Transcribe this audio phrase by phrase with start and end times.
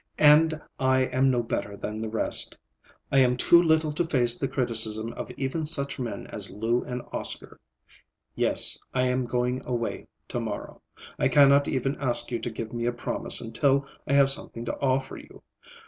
[0.17, 2.57] And I am no better than the rest.
[3.11, 7.03] I am too little to face the criticism of even such men as Lou and
[7.13, 7.59] Oscar.
[8.33, 10.81] Yes, I am going away; to morrow.
[11.19, 14.79] I cannot even ask you to give me a promise until I have something to
[14.79, 15.43] offer you.